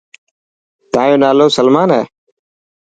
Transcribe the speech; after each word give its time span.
تايون 0.93 1.19
نالو 1.23 1.45
سلمان 1.57 1.89
هي. 1.95 2.03